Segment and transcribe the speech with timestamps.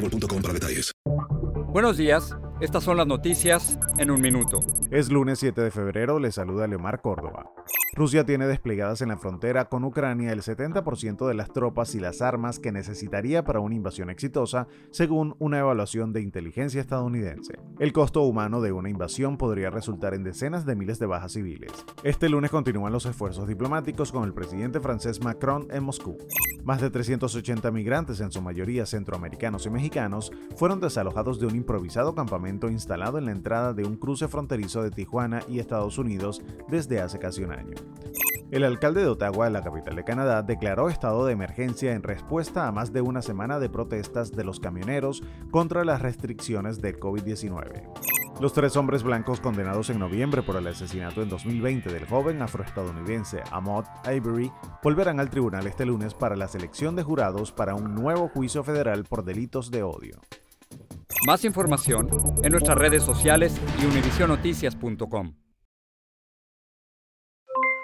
[0.00, 0.92] boostmobile.com para detalles.
[1.72, 4.60] Buenos días, estas son las noticias en un minuto.
[4.90, 7.46] Es lunes 7 de febrero, le saluda Leomar Córdoba.
[8.00, 12.22] Rusia tiene desplegadas en la frontera con Ucrania el 70% de las tropas y las
[12.22, 17.58] armas que necesitaría para una invasión exitosa, según una evaluación de inteligencia estadounidense.
[17.78, 21.72] El costo humano de una invasión podría resultar en decenas de miles de bajas civiles.
[22.02, 26.16] Este lunes continúan los esfuerzos diplomáticos con el presidente francés Macron en Moscú.
[26.64, 32.14] Más de 380 migrantes, en su mayoría centroamericanos y mexicanos, fueron desalojados de un improvisado
[32.14, 37.02] campamento instalado en la entrada de un cruce fronterizo de Tijuana y Estados Unidos desde
[37.02, 37.89] hace casi un año.
[38.50, 42.72] El alcalde de Ottawa, la capital de Canadá, declaró estado de emergencia en respuesta a
[42.72, 47.88] más de una semana de protestas de los camioneros contra las restricciones del COVID-19.
[48.40, 53.40] Los tres hombres blancos condenados en noviembre por el asesinato en 2020 del joven afroestadounidense
[53.52, 54.50] Ahmaud Avery
[54.82, 59.04] volverán al tribunal este lunes para la selección de jurados para un nuevo juicio federal
[59.04, 60.18] por delitos de odio.
[61.24, 62.08] Más información
[62.42, 65.34] en nuestras redes sociales y univisionoticias.com.